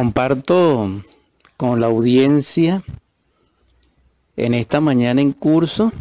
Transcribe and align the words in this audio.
Comparto 0.00 1.02
con 1.58 1.78
la 1.78 1.88
audiencia 1.88 2.82
en 4.34 4.54
esta 4.54 4.80
mañana 4.80 5.20
en 5.20 5.32
curso 5.32 5.92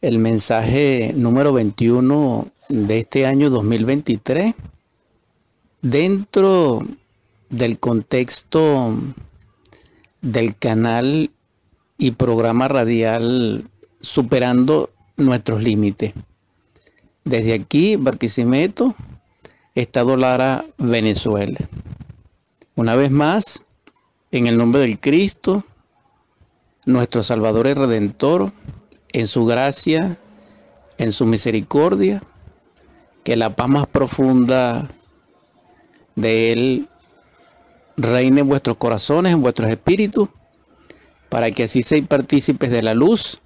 el 0.00 0.18
mensaje 0.18 1.12
número 1.14 1.52
21 1.52 2.48
de 2.70 3.00
este 3.00 3.26
año 3.26 3.50
2023 3.50 4.54
dentro 5.82 6.82
del 7.50 7.78
contexto 7.78 8.96
del 10.22 10.56
canal 10.56 11.30
y 11.98 12.12
programa 12.12 12.68
radial 12.68 13.64
superando 14.00 14.88
nuestros 15.18 15.62
límites. 15.62 16.14
Desde 17.22 17.52
aquí, 17.52 17.96
Barquisimeto, 17.96 18.94
Estado 19.74 20.16
Lara, 20.16 20.64
Venezuela. 20.78 21.68
Una 22.76 22.96
vez 22.96 23.12
más, 23.12 23.64
en 24.32 24.48
el 24.48 24.56
nombre 24.56 24.80
del 24.80 24.98
Cristo, 24.98 25.64
nuestro 26.86 27.22
Salvador 27.22 27.68
y 27.68 27.74
Redentor, 27.74 28.52
en 29.12 29.28
su 29.28 29.46
gracia, 29.46 30.18
en 30.98 31.12
su 31.12 31.24
misericordia, 31.24 32.20
que 33.22 33.36
la 33.36 33.54
paz 33.54 33.68
más 33.68 33.86
profunda 33.86 34.90
de 36.16 36.50
Él 36.52 36.88
reine 37.96 38.40
en 38.40 38.48
vuestros 38.48 38.76
corazones, 38.76 39.34
en 39.34 39.42
vuestros 39.42 39.70
espíritus, 39.70 40.28
para 41.28 41.52
que 41.52 41.64
así 41.64 41.84
seáis 41.84 42.08
partícipes 42.08 42.72
de 42.72 42.82
la 42.82 42.94
luz 42.94 43.40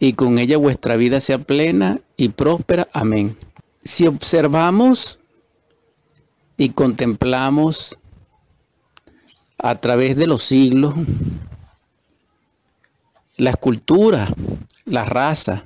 y 0.00 0.14
con 0.14 0.38
ella 0.40 0.56
vuestra 0.56 0.96
vida 0.96 1.20
sea 1.20 1.38
plena 1.38 2.00
y 2.16 2.30
próspera. 2.30 2.88
Amén. 2.92 3.36
Si 3.84 4.06
observamos 4.08 5.20
y 6.56 6.70
contemplamos 6.70 7.96
a 9.58 9.74
través 9.74 10.16
de 10.16 10.26
los 10.26 10.42
siglos 10.44 10.94
las 13.38 13.56
culturas, 13.56 14.30
las 14.84 15.08
razas 15.08 15.62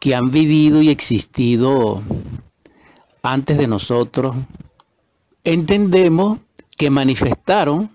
que 0.00 0.14
han 0.14 0.30
vivido 0.30 0.82
y 0.82 0.90
existido 0.90 2.02
antes 3.22 3.56
de 3.56 3.68
nosotros, 3.68 4.36
entendemos 5.44 6.40
que 6.76 6.90
manifestaron 6.90 7.90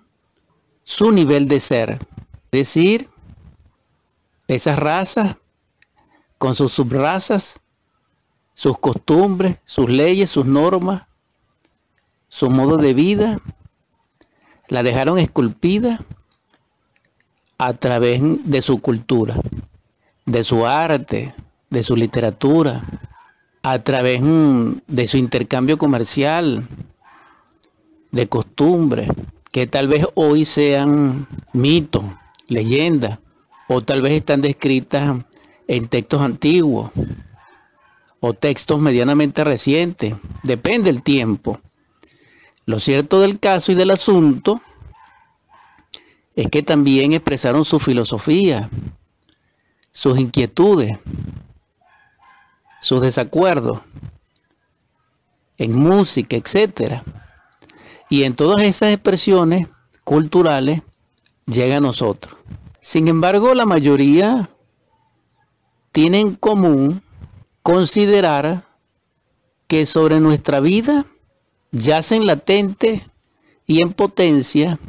su 0.83 1.11
nivel 1.11 1.47
de 1.47 1.59
ser. 1.59 1.91
Es 2.45 2.51
decir, 2.51 3.09
esas 4.47 4.79
razas 4.79 5.35
con 6.38 6.55
sus 6.55 6.71
subrazas, 6.71 7.59
sus 8.53 8.77
costumbres, 8.79 9.57
sus 9.66 9.89
leyes, 9.89 10.29
sus 10.29 10.45
normas, 10.45 11.03
su 12.29 12.49
modo 12.49 12.77
de 12.77 12.94
vida, 12.94 13.39
la 14.72 14.83
dejaron 14.83 15.19
esculpida 15.19 16.00
a 17.58 17.73
través 17.73 18.22
de 18.45 18.61
su 18.61 18.80
cultura, 18.80 19.36
de 20.25 20.45
su 20.45 20.66
arte, 20.66 21.36
de 21.69 21.83
su 21.83 21.97
literatura, 21.97 22.81
a 23.63 23.80
través 23.80 24.22
mm, 24.22 24.72
de 24.88 25.08
su 25.08 25.17
intercambio 25.17 25.78
comercial, 25.78 26.66
de 28.11 28.28
costumbres, 28.28 29.09
que 29.52 29.67
tal 29.67 29.89
vez 29.89 30.08
hoy 30.16 30.45
sean 30.45 31.28
mitos, 31.52 32.06
leyendas, 32.47 33.19
o 33.67 33.81
tal 33.81 34.02
vez 34.02 34.13
están 34.13 34.39
descritas 34.39 35.17
en 35.67 35.88
textos 35.89 36.22
antiguos 36.22 36.91
o 38.22 38.33
textos 38.33 38.80
medianamente 38.80 39.44
recientes, 39.44 40.16
depende 40.44 40.94
del 40.94 41.03
tiempo. 41.03 41.59
Lo 42.72 42.80
cierto 42.80 43.19
del 43.19 43.38
caso 43.38 43.73
y 43.73 43.75
del 43.75 43.91
asunto 43.91 44.61
es 46.38 46.50
que 46.50 46.64
también 46.64 47.11
expresaron 47.11 47.66
su 47.66 47.81
filosofía, 47.81 48.69
sus 49.91 50.18
inquietudes, 50.18 50.97
sus 52.79 53.01
desacuerdos 53.01 53.81
en 55.57 55.75
música, 55.75 56.38
etc. 56.38 57.01
Y 58.09 58.23
en 58.23 58.38
todas 58.38 58.62
esas 58.62 58.94
expresiones 58.94 59.68
culturales 60.06 60.81
llega 61.47 61.75
a 61.75 61.81
nosotros. 61.81 62.38
Sin 62.79 63.09
embargo, 63.09 63.53
la 63.53 63.66
mayoría 63.66 64.50
tiene 65.91 66.22
en 66.22 66.35
común 66.35 67.03
considerar 67.63 68.63
que 69.68 69.85
sobre 69.85 70.22
nuestra 70.22 70.62
vida 70.62 71.06
yacen 71.71 72.25
latentes 72.25 73.01
y 73.65 73.83
en 73.83 73.93
potencia 73.93 74.79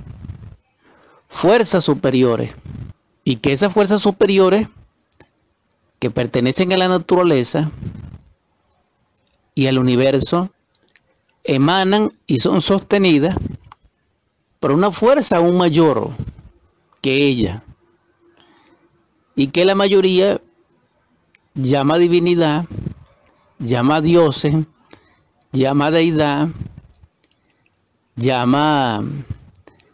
fuerzas 1.29 1.85
superiores. 1.85 2.55
Y 3.25 3.37
que 3.37 3.53
esas 3.53 3.73
fuerzas 3.73 4.03
superiores 4.03 4.69
que 5.99 6.11
pertenecen 6.11 6.73
a 6.73 6.77
la 6.77 6.89
naturaleza 6.89 7.71
y 9.55 9.67
al 9.67 9.79
universo 9.79 10.51
emanan 11.45 12.13
y 12.27 12.41
son 12.41 12.61
sostenidas 12.61 13.37
por 14.59 14.73
una 14.73 14.91
fuerza 14.91 15.37
aún 15.37 15.57
mayor 15.57 16.11
que 17.01 17.17
ella. 17.17 17.63
Y 19.35 19.49
que 19.49 19.65
la 19.65 19.75
mayoría 19.75 20.41
llama 21.55 21.99
divinidad, 21.99 22.65
llama 23.59 24.01
dioses, 24.01 24.55
llama 25.53 25.91
deidad, 25.91 26.49
llama 28.17 29.03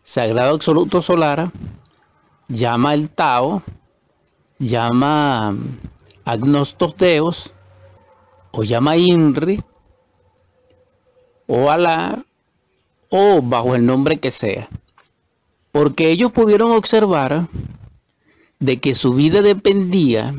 sagrado 0.03 0.55
absoluto 0.55 1.03
solar, 1.03 1.51
llama 2.49 2.95
el 2.95 3.11
Tao, 3.11 3.63
llama 4.59 5.55
agnostos 6.25 6.97
deos, 6.97 7.53
o 8.51 8.63
llama 8.63 8.97
Inri, 8.97 9.63
o 11.47 11.71
Alá, 11.71 12.25
o 13.11 13.41
bajo 13.43 13.75
el 13.75 13.87
nombre 13.87 14.19
que 14.19 14.31
sea. 14.31 14.69
Porque 15.73 16.11
ellos 16.11 16.33
pudieron 16.33 16.73
observar 16.73 17.49
de 18.59 18.81
que 18.81 18.95
su 18.95 19.15
vida 19.15 19.43
dependía 19.43 20.35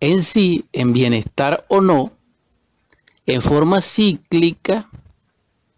en 0.00 0.22
sí, 0.22 0.66
en 0.72 0.92
bienestar 0.92 1.64
o 1.68 1.80
no, 1.80 2.12
en 3.26 3.42
forma 3.42 3.80
cíclica, 3.80 4.88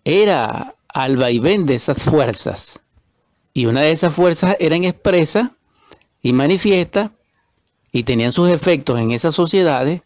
era 0.05 0.75
al 0.99 1.17
vaivén 1.17 1.65
de 1.65 1.77
esas 1.77 2.03
fuerzas. 2.03 2.81
Y 3.55 3.67
una 3.67 3.83
de 3.83 3.93
esas 3.93 4.13
fuerzas 4.13 4.57
eran 4.59 4.83
expresas 4.83 5.53
y 6.23 6.33
manifiesta 6.33 7.13
y 7.93 8.03
tenían 8.03 8.33
sus 8.33 8.51
efectos 8.51 8.99
en 8.99 9.13
esas 9.13 9.37
sociedades 9.37 10.03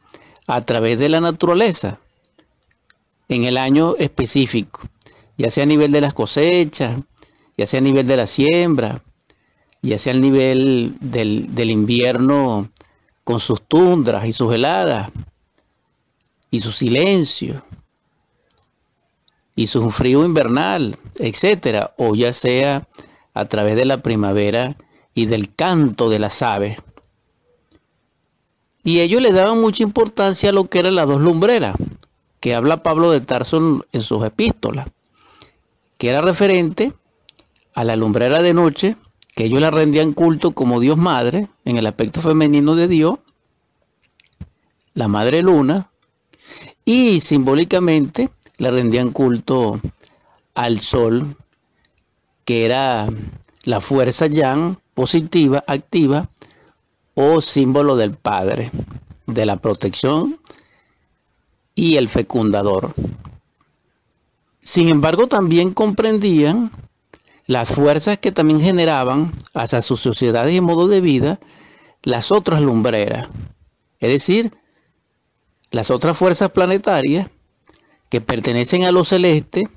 a 0.47 0.61
través 0.67 0.99
de 0.99 1.09
la 1.09 1.23
naturaleza, 1.23 1.99
en 3.31 3.45
el 3.45 3.57
año 3.57 3.97
específico, 3.97 4.83
ya 5.39 5.51
sea 5.51 5.63
a 5.63 5.67
nivel 5.67 5.93
de 5.93 6.03
las 6.03 6.13
cosechas, 6.13 7.01
ya 7.57 7.67
sea 7.67 7.79
a 7.79 7.83
nivel 7.83 8.07
de 8.07 8.17
la 8.19 8.27
siembra, 8.27 9.03
ya 9.81 9.97
sea 9.97 10.13
al 10.13 10.21
nivel 10.21 10.95
del, 11.01 11.71
invierno 11.71 12.71
con 13.25 13.41
sus 13.41 13.63
tundras 13.63 14.27
y 14.27 14.33
sus 14.35 14.53
heladas 14.53 15.11
y 16.51 16.61
su 16.61 16.71
silencio 16.71 17.65
y 19.55 19.67
su 19.67 19.91
frío 19.91 20.25
invernal, 20.25 20.97
etcétera, 21.19 21.95
o 21.99 22.15
ya 22.15 22.33
sea 22.33 22.89
a 23.35 23.45
través 23.47 23.77
de 23.77 23.85
la 23.85 23.99
primavera 23.99 24.77
y 25.15 25.27
del 25.27 25.55
canto 25.55 26.09
de 26.09 26.19
las 26.19 26.43
aves. 26.43 26.79
Y 28.85 29.01
ellos 29.01 29.21
le 29.21 29.33
daban 29.33 29.61
mucha 29.61 29.83
importancia 29.83 30.51
a 30.51 30.53
lo 30.53 30.69
que 30.69 30.81
eran 30.81 30.95
las 30.95 31.07
dos 31.07 31.21
lumbreras, 31.21 31.77
que 32.41 32.55
habla 32.55 32.83
Pablo 32.83 33.11
de 33.11 33.21
Tarso 33.21 33.85
en 33.93 34.01
sus 34.01 34.25
epístolas, 34.25 34.89
que 35.99 36.09
era 36.09 36.21
referente 36.21 36.93
a 37.75 37.85
la 37.85 37.97
lumbrera 37.97 38.43
de 38.43 38.55
noche 38.55 38.97
que 39.35 39.45
ellos 39.45 39.61
la 39.61 39.71
rendían 39.71 40.13
culto 40.13 40.53
como 40.53 40.81
Dios 40.81 40.99
Madre, 40.99 41.49
en 41.65 41.79
el 41.79 41.87
aspecto 41.87 42.21
femenino 42.21 42.75
de 42.77 42.89
Dios, 42.89 43.19
la 44.95 45.09
Madre 45.09 45.43
Luna, 45.43 45.91
y 46.85 47.21
simbólicamente 47.21 48.31
le 48.63 48.71
rendían 48.71 49.11
culto 49.11 49.81
al 50.55 50.79
Sol, 50.79 51.37
que 52.45 52.65
era 52.65 53.09
la 53.65 53.81
fuerza 53.81 54.29
yang 54.29 54.77
positiva, 54.95 55.65
activa, 55.67 56.31
o 57.15 57.41
símbolo 57.41 57.97
del 57.97 58.15
Padre, 58.15 58.71
de 59.27 59.47
la 59.47 59.57
protección 59.57 60.39
y 61.75 61.97
el 61.97 62.09
fecundador. 62.09 62.95
Sin 64.61 64.93
embargo, 64.93 65.27
también 65.27 65.75
comprendían 65.75 66.71
las 67.49 67.69
fuerzas 67.69 68.19
que 68.19 68.31
también 68.31 68.61
generaban 68.61 69.33
hacia 69.55 69.83
sus 69.83 69.99
sociedades 69.99 70.55
y 70.55 70.61
modo 70.61 70.87
de 70.87 71.01
vida 71.01 71.41
las 72.05 72.31
otras 72.31 72.61
lumbreras, 72.61 73.29
es 73.99 74.09
decir, 74.09 74.53
las 75.73 75.91
otras 75.91 76.17
fuerzas 76.17 76.53
planetarias 76.53 77.29
que 78.13 78.21
pertenecen 78.21 78.85
a 78.85 78.93
lo 78.93 79.07
celeste, 79.07 79.71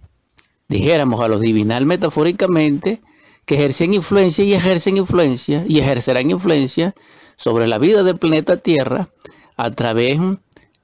dijéramos 0.67 1.21
a 1.21 1.29
los 1.29 1.39
divinal 1.39 1.85
metafóricamente, 1.85 3.01
que 3.45 3.55
ejercen 3.55 3.93
influencia 3.93 4.43
y 4.43 4.53
ejercen 4.53 4.97
influencia 4.97 5.63
y 5.65 5.79
ejercerán 5.79 6.29
influencia 6.29 6.93
sobre 7.37 7.65
la 7.65 7.77
vida 7.77 8.03
del 8.03 8.17
planeta 8.17 8.57
Tierra 8.57 9.07
a 9.55 9.71
través 9.71 10.19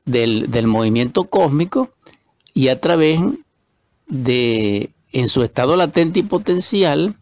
del, 0.06 0.50
del 0.50 0.68
movimiento 0.68 1.26
cósmico 1.26 1.92
y 2.54 2.70
a 2.70 2.80
través 2.80 3.20
de, 4.08 4.92
en 5.12 5.28
su 5.28 5.44
estado 5.44 5.76
latente 5.76 6.22
y 6.22 6.24
potencial, 6.24 7.18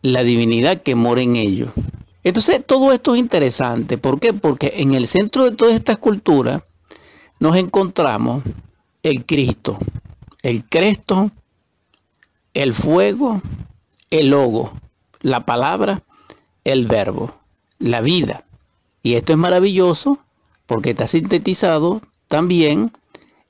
la 0.00 0.22
divinidad 0.22 0.80
que 0.80 0.94
mora 0.94 1.20
en 1.20 1.36
ellos. 1.36 1.68
Entonces, 2.24 2.64
todo 2.64 2.92
esto 2.92 3.12
es 3.12 3.20
interesante. 3.20 3.98
¿Por 3.98 4.20
qué? 4.20 4.32
Porque 4.32 4.72
en 4.76 4.94
el 4.94 5.06
centro 5.06 5.44
de 5.44 5.54
todas 5.54 5.74
estas 5.74 5.98
culturas 5.98 6.62
nos 7.40 7.56
encontramos 7.56 8.42
el 9.02 9.24
Cristo, 9.26 9.78
el 10.42 10.64
Cristo, 10.64 11.30
el 12.54 12.74
fuego, 12.74 13.42
el 14.10 14.30
logo, 14.30 14.72
la 15.20 15.44
palabra, 15.44 16.02
el 16.64 16.86
verbo, 16.86 17.34
la 17.78 18.00
vida. 18.00 18.44
Y 19.02 19.14
esto 19.14 19.32
es 19.32 19.38
maravilloso 19.38 20.18
porque 20.66 20.90
está 20.90 21.06
sintetizado 21.06 22.02
también 22.28 22.92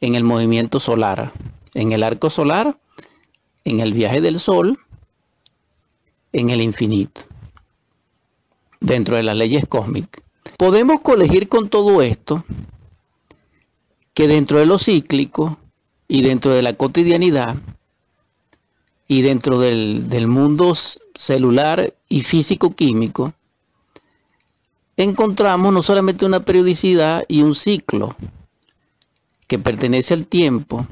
en 0.01 0.15
el 0.15 0.25
movimiento 0.25 0.81
solar, 0.81 1.33
en 1.75 1.93
el 1.93 2.03
arco 2.03 2.31
solar, 2.31 2.79
en 3.65 3.81
el 3.81 3.93
viaje 3.93 4.21
del 4.21 4.39
sol, 4.39 4.79
en 6.33 6.51
el 6.51 6.61
infinito, 6.63 7.23
dentro 8.81 9.17
de 9.17 9.23
las 9.23 9.37
leyes 9.37 9.67
cósmicas. 9.69 10.23
Podemos 10.57 11.01
colegir 11.01 11.49
con 11.49 11.69
todo 11.69 12.03
esto 12.03 12.45
que 14.15 14.29
dentro 14.29 14.59
de 14.59 14.67
lo 14.67 14.79
cíclico 14.79 15.59
y 16.09 16.23
dentro 16.23 16.53
de 16.53 16.63
la 16.63 16.75
cotidianidad 16.75 17.57
y 19.09 19.23
dentro 19.23 19.59
del, 19.59 20.09
del 20.09 20.27
mundo 20.27 20.75
celular 21.15 21.95
y 22.09 22.23
físico-químico, 22.23 23.33
encontramos 24.97 25.73
no 25.73 25.83
solamente 25.83 26.27
una 26.27 26.41
periodicidad 26.41 27.25
y 27.29 27.43
un 27.43 27.55
ciclo 27.55 28.17
que 29.47 29.59
pertenece 29.59 30.15
al 30.15 30.27
tiempo 30.27 30.87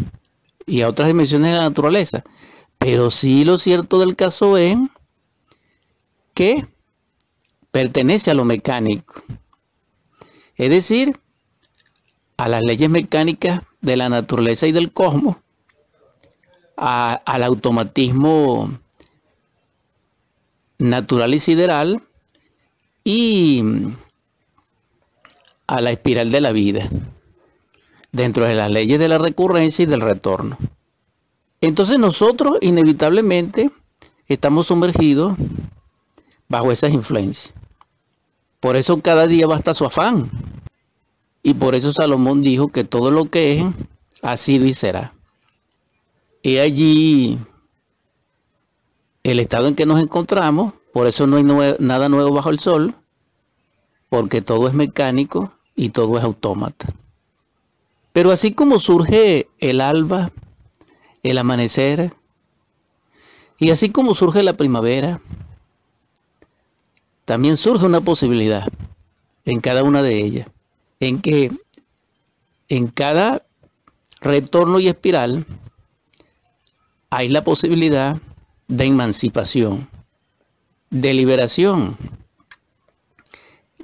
y 0.67 0.83
a 0.83 0.89
otras 0.89 1.09
dimensiones 1.09 1.53
de 1.53 1.59
la 1.59 1.65
naturaleza, 1.65 2.25
pero 2.79 3.11
sí 3.11 3.45
lo 3.45 3.59
cierto 3.59 3.99
del 3.99 4.17
caso 4.17 4.57
es 4.57 4.77
que 6.35 6.67
pertenece 7.71 8.31
a 8.31 8.35
lo 8.35 8.45
mecánico. 8.45 9.23
Es 10.57 10.71
decir, 10.71 11.19
a 12.41 12.49
las 12.49 12.63
leyes 12.63 12.89
mecánicas 12.89 13.61
de 13.83 13.99
la 13.99 14.09
naturaleza 14.09 14.67
y 14.67 14.73
del 14.73 14.93
cosmos, 14.93 15.37
al 16.75 17.43
automatismo 17.43 18.79
natural 20.79 21.35
y 21.35 21.39
sideral 21.39 22.03
y 23.05 23.63
a 25.67 25.83
la 25.83 25.91
espiral 25.91 26.31
de 26.33 26.41
la 26.41 26.53
vida, 26.53 26.89
dentro 28.11 28.47
de 28.47 28.55
las 28.55 28.71
leyes 28.71 28.99
de 28.99 29.09
la 29.09 29.19
recurrencia 29.19 29.83
y 29.83 29.87
del 29.87 30.01
retorno. 30.01 30.57
Entonces 31.61 31.99
nosotros 31.99 32.57
inevitablemente 32.63 33.71
estamos 34.29 34.69
sumergidos 34.69 35.37
bajo 36.49 36.73
esas 36.73 36.95
influencias. 36.95 37.53
Por 38.61 38.77
eso 38.77 38.99
cada 39.03 39.27
día 39.27 39.47
basta 39.47 39.75
su 39.75 39.85
afán. 39.85 40.31
Y 41.43 41.55
por 41.55 41.75
eso 41.75 41.93
Salomón 41.93 42.43
dijo 42.43 42.69
que 42.69 42.85
todo 42.85 43.11
lo 43.11 43.27
que 43.31 43.59
es, 43.59 43.65
ha 44.23 44.37
sido 44.37 44.67
y 44.67 44.75
será. 44.75 45.15
Y 46.43 46.59
allí 46.59 47.39
el 49.23 49.41
estado 49.41 49.69
en 49.69 49.75
que 49.75 49.87
nos 49.87 50.01
encontramos, 50.01 50.75
por 50.93 51.07
eso 51.07 51.27
no 51.27 51.37
hay 51.37 51.77
nada 51.79 52.09
nuevo 52.09 52.33
bajo 52.33 52.51
el 52.51 52.59
sol, 52.59 52.95
porque 54.09 54.43
todo 54.43 54.69
es 54.69 54.75
mecánico 54.75 55.53
y 55.77 55.91
todo 55.91 56.19
es 56.19 56.25
autómata. 56.25 56.89
Pero 58.13 58.33
así 58.33 58.53
como 58.53 58.81
surge 58.81 59.49
el 59.59 59.81
alba, 59.81 60.33
el 61.23 61.39
amanecer, 61.39 62.13
y 63.59 63.71
así 63.71 63.91
como 63.91 64.15
surge 64.15 64.43
la 64.43 64.55
primavera, 64.55 65.21
también 67.25 67.57
surge 67.57 67.87
una 67.87 68.01
posibilidad 68.01 68.67
en 69.45 69.61
cada 69.61 69.85
una 69.85 70.03
de 70.03 70.17
ellas, 70.17 70.49
en 71.01 71.21
que 71.21 71.51
en 72.69 72.87
cada 72.87 73.45
retorno 74.21 74.79
y 74.79 74.89
espiral 74.89 75.47
hay 77.09 77.29
la 77.29 77.43
posibilidad 77.43 78.21
de 78.69 78.85
emancipación, 78.85 79.89
de 80.91 81.15
liberación, 81.15 81.97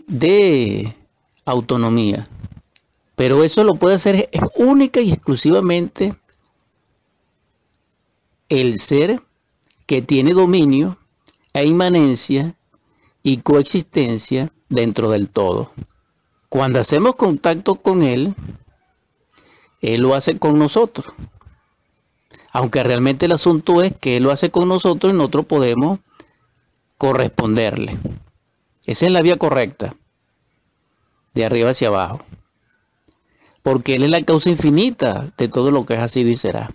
de 0.07 0.95
autonomía. 1.45 2.29
Pero 3.17 3.43
eso 3.43 3.65
lo 3.65 3.75
puede 3.75 3.97
hacer 3.97 4.29
única 4.55 5.01
y 5.01 5.11
exclusivamente 5.11 6.15
el 8.49 8.79
ser 8.79 9.21
que 9.87 10.03
tiene 10.03 10.33
dominio 10.33 10.99
e 11.53 11.65
inmanencia 11.65 12.55
y 13.23 13.39
coexistencia 13.39 14.53
dentro 14.69 15.11
del 15.11 15.29
todo. 15.31 15.73
Cuando 16.49 16.81
hacemos 16.81 17.17
contacto 17.17 17.77
con 17.77 18.03
Él, 18.03 18.35
Él 19.81 20.03
lo 20.03 20.15
hace 20.15 20.39
con 20.39 20.59
nosotros. 20.59 21.07
Aunque 22.53 22.83
realmente 22.83 23.27
el 23.27 23.33
asunto 23.33 23.83
es 23.83 23.95
que 23.97 24.17
Él 24.17 24.23
lo 24.23 24.31
hace 24.31 24.51
con 24.51 24.69
nosotros 24.69 25.13
y 25.13 25.17
nosotros 25.17 25.47
podemos 25.47 26.01
corresponderle. 26.99 27.99
Esa 28.87 29.07
es 29.07 29.13
la 29.13 29.23
vía 29.23 29.37
correcta, 29.37 29.95
de 31.35 31.45
arriba 31.45 31.71
hacia 31.71 31.89
abajo. 31.89 32.23
Porque 33.63 33.97
Él 33.97 34.05
es 34.05 34.11
la 34.11 34.23
causa 34.23 34.49
infinita 34.49 35.33
de 35.37 35.49
todo 35.49 35.71
lo 35.71 35.85
que 35.85 35.95
es 35.95 36.01
así 36.01 36.21
y 36.21 36.37
será. 36.37 36.73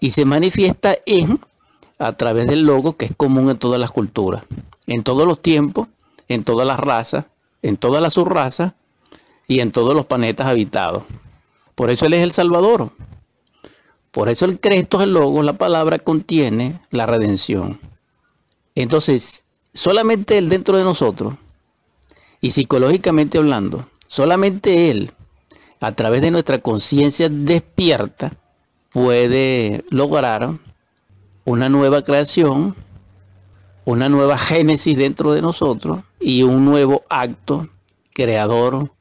Y 0.00 0.10
se 0.10 0.24
manifiesta 0.24 0.96
en, 1.06 1.40
a 1.98 2.12
través 2.14 2.46
del 2.46 2.62
logo 2.62 2.96
que 2.96 3.06
es 3.06 3.16
común 3.16 3.48
en 3.48 3.58
todas 3.58 3.80
las 3.80 3.92
culturas 3.92 4.44
en 4.86 5.02
todos 5.02 5.26
los 5.26 5.40
tiempos, 5.40 5.88
en 6.28 6.44
todas 6.44 6.66
las 6.66 6.80
razas, 6.80 7.26
en 7.62 7.76
todas 7.76 8.02
las 8.02 8.14
subrazas 8.14 8.74
y 9.46 9.60
en 9.60 9.72
todos 9.72 9.94
los 9.94 10.06
planetas 10.06 10.46
habitados. 10.46 11.04
Por 11.74 11.90
eso 11.90 12.06
Él 12.06 12.14
es 12.14 12.22
el 12.22 12.32
Salvador. 12.32 12.90
Por 14.10 14.28
eso 14.28 14.44
el 14.44 14.60
Cristo 14.60 14.98
es 14.98 15.04
el 15.04 15.14
logo, 15.14 15.42
la 15.42 15.54
palabra 15.54 15.98
contiene 15.98 16.80
la 16.90 17.06
redención. 17.06 17.80
Entonces, 18.74 19.44
solamente 19.72 20.36
Él 20.36 20.48
dentro 20.48 20.76
de 20.76 20.84
nosotros, 20.84 21.34
y 22.40 22.50
psicológicamente 22.50 23.38
hablando, 23.38 23.88
solamente 24.06 24.90
Él, 24.90 25.12
a 25.80 25.92
través 25.92 26.20
de 26.20 26.30
nuestra 26.30 26.58
conciencia 26.58 27.28
despierta, 27.30 28.32
puede 28.90 29.84
lograr 29.90 30.50
una 31.44 31.68
nueva 31.68 32.02
creación 32.04 32.76
una 33.84 34.08
nueva 34.08 34.38
génesis 34.38 34.96
dentro 34.96 35.32
de 35.32 35.42
nosotros 35.42 36.00
y 36.22 36.42
un 36.42 36.64
nuevo 36.64 37.02
acto 37.10 37.68
creador, 38.14 38.92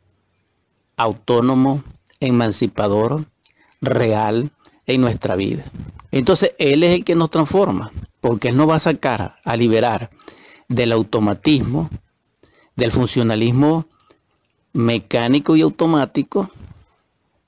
autónomo, 0.98 1.84
emancipador, 2.20 3.26
real 3.82 4.52
en 4.88 5.02
nuestra 5.02 5.36
vida. 5.36 5.66
Entonces 6.12 6.54
Él 6.58 6.84
es 6.84 6.96
el 6.96 7.04
que 7.04 7.16
nos 7.16 7.30
transforma, 7.30 7.92
porque 8.20 8.50
Él 8.50 8.58
nos 8.58 8.70
va 8.70 8.76
a 8.76 8.80
sacar, 8.80 9.38
a 9.44 9.56
liberar 9.56 10.10
del 10.68 10.92
automatismo, 10.92 11.90
del 12.76 12.92
funcionalismo 12.92 13.86
mecánico 14.74 15.56
y 15.56 15.62
automático, 15.62 16.50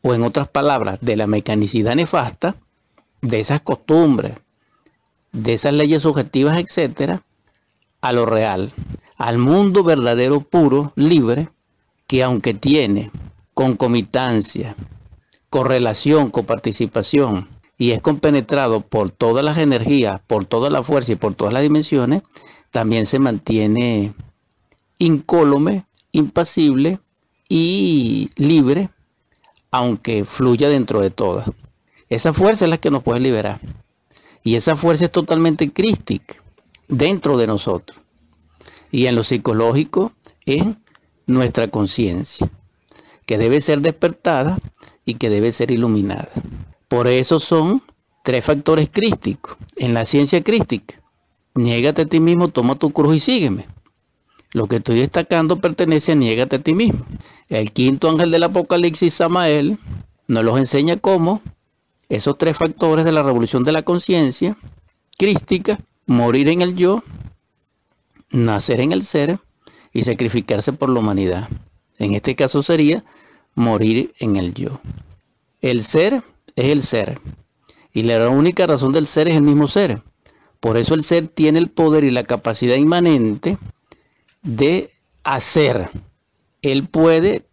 o 0.02 0.14
en 0.14 0.24
otras 0.24 0.48
palabras, 0.50 1.00
de 1.02 1.16
la 1.16 1.28
mecanicidad 1.28 1.96
nefasta, 1.96 2.56
de 3.22 3.40
esas 3.40 3.62
costumbres, 3.62 4.34
de 5.32 5.54
esas 5.54 5.74
leyes 5.74 6.02
subjetivas, 6.02 6.58
etcétera, 6.58 7.24
a 8.04 8.12
lo 8.12 8.26
real, 8.26 8.74
al 9.18 9.38
mundo 9.38 9.82
verdadero, 9.82 10.42
puro, 10.42 10.92
libre, 10.98 11.48
que 12.06 12.22
aunque 12.22 12.54
tiene 12.54 13.12
concomitancia, 13.54 14.76
correlación, 15.50 16.30
coparticipación, 16.30 17.48
y 17.78 17.92
es 17.92 18.02
compenetrado 18.02 18.82
por 18.82 19.10
todas 19.10 19.46
las 19.46 19.58
energías, 19.58 20.20
por 20.28 20.46
toda 20.46 20.70
la 20.70 20.84
fuerza 20.84 21.14
y 21.14 21.16
por 21.16 21.34
todas 21.34 21.54
las 21.54 21.64
dimensiones, 21.64 22.24
también 22.72 23.06
se 23.06 23.20
mantiene 23.20 24.14
incólume, 24.98 25.86
impasible 26.12 27.00
y 27.48 28.30
libre, 28.36 28.90
aunque 29.72 30.26
fluya 30.26 30.68
dentro 30.68 31.00
de 31.00 31.10
todas. 31.10 31.50
Esa 32.10 32.34
fuerza 32.34 32.66
es 32.66 32.70
la 32.70 32.80
que 32.80 32.92
nos 32.92 33.02
puede 33.02 33.22
liberar. 33.22 33.62
Y 34.44 34.56
esa 34.56 34.76
fuerza 34.76 35.06
es 35.06 35.12
totalmente 35.12 35.72
crística 35.72 36.43
dentro 36.98 37.38
de 37.38 37.48
nosotros. 37.48 38.00
Y 38.92 39.08
en 39.08 39.16
lo 39.16 39.24
psicológico 39.24 40.14
es 40.46 40.64
nuestra 41.26 41.68
conciencia, 41.68 42.50
que 43.26 43.38
debe 43.38 43.62
ser 43.62 43.82
despertada 43.82 44.60
y 45.06 45.16
que 45.16 45.30
debe 45.30 45.52
ser 45.52 45.72
iluminada. 45.72 46.30
Por 46.88 47.08
eso 47.08 47.40
son 47.40 47.82
tres 48.24 48.46
factores 48.46 48.90
crísticos 48.92 49.58
en 49.76 49.94
la 49.94 50.06
ciencia 50.06 50.44
crística. 50.44 51.02
Niégate 51.56 52.04
a 52.04 52.06
ti 52.06 52.20
mismo, 52.20 52.50
toma 52.50 52.76
tu 52.76 52.92
cruz 52.92 53.16
y 53.16 53.20
sígueme. 53.20 53.68
Lo 54.52 54.68
que 54.68 54.78
estoy 54.78 55.00
destacando 55.00 55.60
pertenece 55.60 56.12
a 56.12 56.16
niégate 56.16 56.58
a 56.58 56.60
ti 56.60 56.74
mismo. 56.74 57.06
El 57.50 57.72
quinto 57.72 58.10
ángel 58.10 58.32
del 58.32 58.44
Apocalipsis, 58.44 59.14
Samael, 59.14 59.80
nos 60.28 60.44
los 60.44 60.58
enseña 60.60 60.98
cómo 60.98 61.42
esos 62.10 62.38
tres 62.38 62.58
factores 62.58 63.06
de 63.06 63.12
la 63.12 63.24
revolución 63.24 63.64
de 63.64 63.72
la 63.72 63.82
conciencia 63.82 64.58
crística, 65.18 65.80
morir 66.06 66.50
en 66.50 66.62
el 66.62 66.76
yo, 66.76 67.04
nacer 68.32 68.80
en 68.80 68.92
el 68.92 69.04
ser 69.04 69.40
y 69.92 70.04
sacrificarse 70.04 70.74
por 70.74 70.90
la 70.90 71.00
humanidad. 71.00 71.50
En 72.00 72.14
este 72.16 72.36
caso 72.36 72.64
sería 72.64 73.04
morir 73.56 74.14
en 74.20 74.36
el 74.36 74.54
yo. 74.54 74.80
El 75.62 75.84
ser 75.84 76.24
es 76.56 76.66
el 76.66 76.82
ser. 76.82 77.20
Y 77.94 78.04
la 78.04 78.28
única 78.30 78.66
razón 78.66 78.92
del 78.92 79.06
ser 79.06 79.28
es 79.28 79.36
el 79.36 79.44
mismo 79.44 79.68
ser. 79.68 80.02
Por 80.60 80.78
eso 80.78 80.96
el 80.96 81.04
ser 81.04 81.28
tiene 81.28 81.60
el 81.60 81.70
poder 81.70 82.04
y 82.04 82.12
la 82.12 82.24
capacidad 82.24 82.76
inmanente 82.76 83.58
de 84.42 84.92
hacer. 85.24 85.90
Él 86.62 86.88
puede 86.88 87.46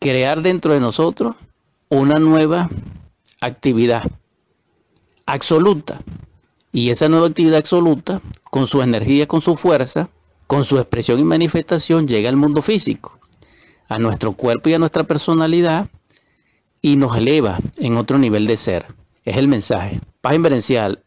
crear 0.00 0.42
dentro 0.42 0.74
de 0.74 0.80
nosotros 0.80 1.36
una 1.88 2.18
nueva 2.18 2.70
actividad 3.40 4.02
absoluta. 5.26 6.00
Y 6.72 6.88
esa 6.90 7.08
nueva 7.08 7.26
actividad 7.26 7.58
absoluta, 7.58 8.22
con 8.44 8.66
su 8.66 8.80
energía, 8.80 9.28
con 9.28 9.42
su 9.42 9.56
fuerza, 9.56 10.08
con 10.46 10.64
su 10.64 10.78
expresión 10.78 11.20
y 11.20 11.24
manifestación, 11.24 12.08
llega 12.08 12.30
al 12.30 12.36
mundo 12.36 12.62
físico, 12.62 13.18
a 13.88 13.98
nuestro 13.98 14.32
cuerpo 14.32 14.70
y 14.70 14.74
a 14.74 14.78
nuestra 14.78 15.04
personalidad, 15.04 15.88
y 16.80 16.96
nos 16.96 17.16
eleva 17.16 17.58
en 17.76 17.96
otro 17.96 18.18
nivel 18.18 18.46
de 18.46 18.56
ser. 18.56 18.86
Es 19.24 19.36
el 19.36 19.48
mensaje. 19.48 20.00
Paz 20.20 20.34
inverencial, 20.34 21.02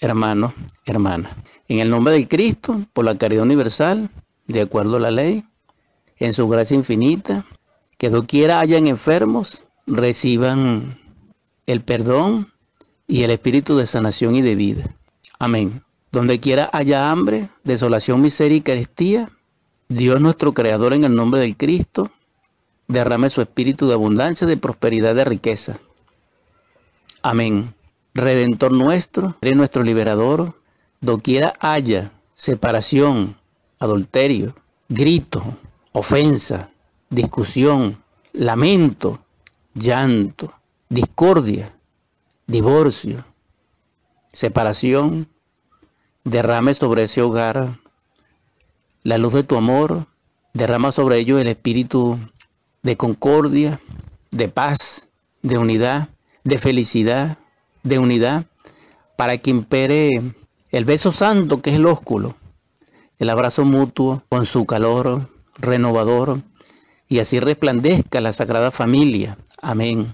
hermano, 0.00 0.54
hermana. 0.84 1.36
En 1.68 1.80
el 1.80 1.90
nombre 1.90 2.12
del 2.12 2.28
Cristo, 2.28 2.82
por 2.92 3.04
la 3.04 3.16
caridad 3.16 3.42
universal, 3.42 4.10
de 4.46 4.60
acuerdo 4.60 4.96
a 4.96 5.00
la 5.00 5.10
ley, 5.10 5.44
en 6.18 6.32
su 6.32 6.46
gracia 6.48 6.76
infinita, 6.76 7.44
que 7.98 8.10
doquiera 8.10 8.60
hayan 8.60 8.86
enfermos, 8.86 9.64
reciban 9.86 10.98
el 11.66 11.80
perdón 11.80 12.48
y 13.08 13.22
el 13.22 13.30
espíritu 13.30 13.76
de 13.76 13.86
sanación 13.86 14.36
y 14.36 14.42
de 14.42 14.54
vida. 14.54 14.96
Amén. 15.38 15.82
Donde 16.12 16.40
quiera 16.40 16.70
haya 16.72 17.10
hambre, 17.10 17.50
desolación, 17.64 18.22
miseria 18.22 18.56
y 18.56 18.62
carestía, 18.62 19.30
Dios 19.88 20.20
nuestro 20.20 20.54
Creador 20.54 20.94
en 20.94 21.04
el 21.04 21.14
nombre 21.14 21.40
del 21.40 21.56
Cristo, 21.56 22.10
derrame 22.88 23.30
su 23.30 23.40
espíritu 23.40 23.86
de 23.86 23.94
abundancia, 23.94 24.46
de 24.46 24.56
prosperidad, 24.56 25.14
de 25.14 25.24
riqueza. 25.24 25.78
Amén. 27.22 27.74
Redentor 28.14 28.72
nuestro, 28.72 29.36
eres 29.40 29.56
nuestro 29.56 29.82
liberador, 29.82 30.54
doquiera 31.00 31.52
haya 31.60 32.12
separación, 32.34 33.36
adulterio, 33.78 34.54
grito, 34.88 35.44
ofensa, 35.92 36.70
discusión, 37.10 38.02
lamento, 38.32 39.20
llanto, 39.74 40.52
discordia, 40.88 41.74
divorcio, 42.46 43.24
separación, 44.36 45.28
derrame 46.24 46.74
sobre 46.74 47.04
ese 47.04 47.22
hogar 47.22 47.78
la 49.02 49.16
luz 49.16 49.32
de 49.32 49.44
tu 49.44 49.56
amor, 49.56 50.08
derrama 50.52 50.92
sobre 50.92 51.16
ellos 51.16 51.40
el 51.40 51.48
espíritu 51.48 52.18
de 52.82 52.98
concordia, 52.98 53.80
de 54.30 54.48
paz, 54.48 55.06
de 55.40 55.56
unidad, 55.56 56.10
de 56.44 56.58
felicidad, 56.58 57.38
de 57.82 57.98
unidad, 57.98 58.44
para 59.16 59.38
que 59.38 59.48
impere 59.48 60.10
el 60.70 60.84
beso 60.84 61.12
santo 61.12 61.62
que 61.62 61.70
es 61.70 61.76
el 61.76 61.86
ósculo, 61.86 62.36
el 63.18 63.30
abrazo 63.30 63.64
mutuo 63.64 64.22
con 64.28 64.44
su 64.44 64.66
calor 64.66 65.30
renovador, 65.54 66.42
y 67.08 67.20
así 67.20 67.40
resplandezca 67.40 68.20
la 68.20 68.34
Sagrada 68.34 68.70
Familia. 68.70 69.38
Amén. 69.62 70.12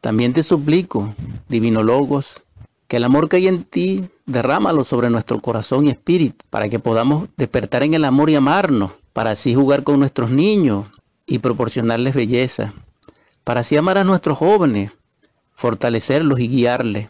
También 0.00 0.32
te 0.32 0.44
suplico, 0.44 1.12
Divino 1.48 1.82
Logos, 1.82 2.43
que 2.94 2.98
el 2.98 3.02
amor 3.02 3.28
que 3.28 3.38
hay 3.38 3.48
en 3.48 3.64
ti, 3.64 4.08
derrámalo 4.24 4.84
sobre 4.84 5.10
nuestro 5.10 5.40
corazón 5.40 5.84
y 5.84 5.90
espíritu, 5.90 6.44
para 6.48 6.68
que 6.68 6.78
podamos 6.78 7.28
despertar 7.36 7.82
en 7.82 7.94
el 7.94 8.04
amor 8.04 8.30
y 8.30 8.36
amarnos, 8.36 8.92
para 9.12 9.32
así 9.32 9.52
jugar 9.52 9.82
con 9.82 9.98
nuestros 9.98 10.30
niños 10.30 10.86
y 11.26 11.40
proporcionarles 11.40 12.14
belleza, 12.14 12.72
para 13.42 13.62
así 13.62 13.76
amar 13.76 13.98
a 13.98 14.04
nuestros 14.04 14.38
jóvenes, 14.38 14.92
fortalecerlos 15.56 16.38
y 16.38 16.46
guiarles, 16.46 17.08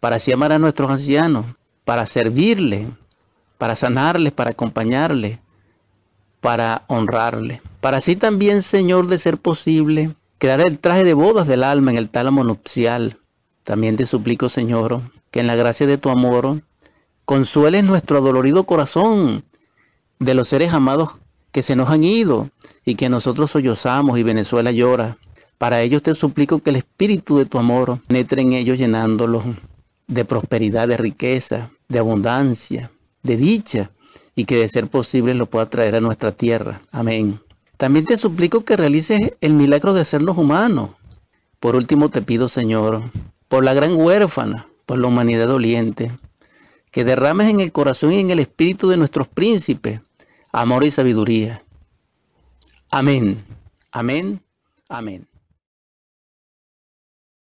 para 0.00 0.16
así 0.16 0.32
amar 0.32 0.50
a 0.50 0.58
nuestros 0.58 0.90
ancianos, 0.90 1.46
para 1.84 2.04
servirles, 2.04 2.88
para 3.58 3.76
sanarles, 3.76 4.32
para 4.32 4.50
acompañarles, 4.50 5.38
para 6.40 6.82
honrarles, 6.88 7.60
para 7.80 7.98
así 7.98 8.16
también, 8.16 8.60
Señor, 8.60 9.06
de 9.06 9.20
ser 9.20 9.38
posible, 9.38 10.16
crear 10.38 10.60
el 10.66 10.80
traje 10.80 11.04
de 11.04 11.14
bodas 11.14 11.46
del 11.46 11.62
alma 11.62 11.92
en 11.92 11.96
el 11.96 12.10
tálamo 12.10 12.42
nupcial. 12.42 13.20
También 13.66 13.96
te 13.96 14.06
suplico, 14.06 14.48
Señor, 14.48 15.02
que 15.32 15.40
en 15.40 15.48
la 15.48 15.56
gracia 15.56 15.88
de 15.88 15.98
tu 15.98 16.08
amor 16.08 16.62
consueles 17.24 17.82
nuestro 17.82 18.20
dolorido 18.20 18.62
corazón 18.62 19.42
de 20.20 20.34
los 20.34 20.46
seres 20.46 20.72
amados 20.72 21.18
que 21.50 21.64
se 21.64 21.74
nos 21.74 21.90
han 21.90 22.04
ido 22.04 22.48
y 22.84 22.94
que 22.94 23.08
nosotros 23.08 23.50
sollozamos 23.50 24.20
y 24.20 24.22
Venezuela 24.22 24.70
llora. 24.70 25.18
Para 25.58 25.82
ellos 25.82 26.00
te 26.04 26.14
suplico 26.14 26.60
que 26.60 26.70
el 26.70 26.76
espíritu 26.76 27.38
de 27.38 27.46
tu 27.46 27.58
amor 27.58 27.98
penetre 28.06 28.40
en 28.40 28.52
ellos 28.52 28.78
llenándolos 28.78 29.42
de 30.06 30.24
prosperidad, 30.24 30.86
de 30.86 30.98
riqueza, 30.98 31.72
de 31.88 31.98
abundancia, 31.98 32.92
de 33.24 33.36
dicha 33.36 33.90
y 34.36 34.44
que 34.44 34.58
de 34.58 34.68
ser 34.68 34.86
posible 34.86 35.34
lo 35.34 35.46
pueda 35.46 35.68
traer 35.68 35.96
a 35.96 36.00
nuestra 36.00 36.30
tierra. 36.30 36.82
Amén. 36.92 37.40
También 37.78 38.04
te 38.04 38.16
suplico 38.16 38.64
que 38.64 38.76
realices 38.76 39.32
el 39.40 39.54
milagro 39.54 39.92
de 39.92 40.02
hacernos 40.02 40.38
humanos. 40.38 40.90
Por 41.58 41.74
último 41.74 42.10
te 42.10 42.22
pido, 42.22 42.48
Señor, 42.48 43.02
por 43.48 43.64
la 43.64 43.74
gran 43.74 43.94
huérfana, 43.94 44.68
por 44.86 44.98
la 44.98 45.08
humanidad 45.08 45.46
doliente, 45.46 46.12
que 46.90 47.04
derrames 47.04 47.48
en 47.48 47.60
el 47.60 47.72
corazón 47.72 48.12
y 48.12 48.20
en 48.20 48.30
el 48.30 48.38
espíritu 48.38 48.88
de 48.88 48.96
nuestros 48.96 49.28
príncipes 49.28 50.00
amor 50.52 50.84
y 50.84 50.90
sabiduría. 50.90 51.62
Amén, 52.90 53.44
amén, 53.92 54.40
amén. 54.88 55.28